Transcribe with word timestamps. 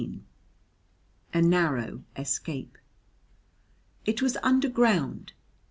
A 1.31 1.43
Narrow 1.43 2.01
Escape 2.17 2.79
It 4.03 4.19
was 4.19 4.35
underground. 4.41 5.33